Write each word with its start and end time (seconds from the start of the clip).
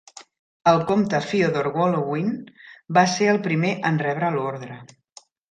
El 0.69 0.79
compte 0.91 1.19
Fyodor 1.25 1.69
Golovin 1.75 2.31
va 2.99 3.05
ser 3.17 3.29
el 3.35 3.41
primer 3.45 3.75
en 3.93 4.01
rebre 4.07 4.35
l'ordre. 4.41 4.81